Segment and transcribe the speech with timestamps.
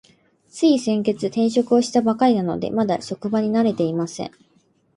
[0.49, 4.31] つい先月、転職をしたばかりなので、まだ職場に慣れていません。